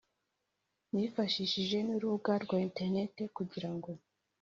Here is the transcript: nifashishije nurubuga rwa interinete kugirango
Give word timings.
nifashishije 0.93 1.77
nurubuga 1.87 2.31
rwa 2.43 2.57
interinete 2.67 3.23
kugirango 3.35 3.89